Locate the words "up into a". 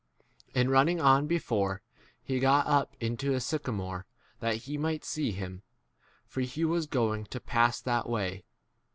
2.65-3.39